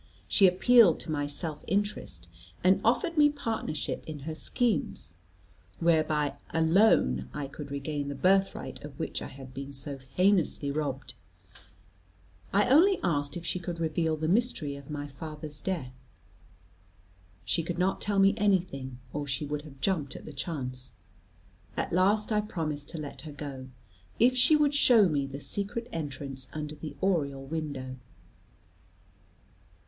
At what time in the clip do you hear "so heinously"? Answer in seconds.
9.73-10.71